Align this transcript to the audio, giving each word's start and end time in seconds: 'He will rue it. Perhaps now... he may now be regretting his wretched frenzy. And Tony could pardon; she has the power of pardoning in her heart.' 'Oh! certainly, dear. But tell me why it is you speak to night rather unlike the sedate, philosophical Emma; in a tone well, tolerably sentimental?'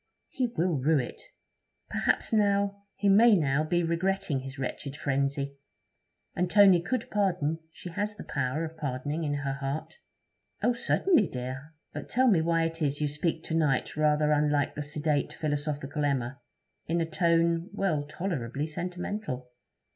'He 0.29 0.47
will 0.47 0.79
rue 0.79 0.97
it. 0.97 1.21
Perhaps 1.87 2.33
now... 2.33 2.85
he 2.95 3.07
may 3.07 3.35
now 3.35 3.63
be 3.63 3.83
regretting 3.83 4.39
his 4.39 4.57
wretched 4.57 4.95
frenzy. 4.95 5.59
And 6.35 6.49
Tony 6.49 6.81
could 6.81 7.11
pardon; 7.11 7.59
she 7.71 7.89
has 7.91 8.15
the 8.15 8.23
power 8.23 8.65
of 8.65 8.75
pardoning 8.77 9.23
in 9.23 9.35
her 9.35 9.53
heart.' 9.53 9.93
'Oh! 10.63 10.73
certainly, 10.73 11.27
dear. 11.27 11.75
But 11.93 12.09
tell 12.09 12.27
me 12.29 12.41
why 12.41 12.63
it 12.63 12.81
is 12.81 12.99
you 12.99 13.07
speak 13.07 13.43
to 13.43 13.53
night 13.53 13.95
rather 13.95 14.31
unlike 14.31 14.73
the 14.73 14.81
sedate, 14.81 15.33
philosophical 15.33 16.03
Emma; 16.03 16.39
in 16.87 16.99
a 16.99 17.05
tone 17.05 17.69
well, 17.71 18.01
tolerably 18.03 18.65
sentimental?' 18.65 19.51